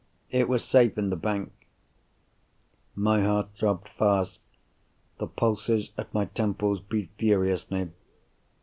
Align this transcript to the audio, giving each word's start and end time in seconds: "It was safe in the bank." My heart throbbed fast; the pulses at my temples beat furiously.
"It 0.31 0.49
was 0.49 0.63
safe 0.63 0.97
in 0.97 1.11
the 1.11 1.15
bank." 1.15 1.51
My 2.95 3.21
heart 3.21 3.49
throbbed 3.53 3.87
fast; 3.87 4.39
the 5.19 5.27
pulses 5.27 5.91
at 5.95 6.11
my 6.11 6.25
temples 6.25 6.79
beat 6.79 7.11
furiously. 7.19 7.91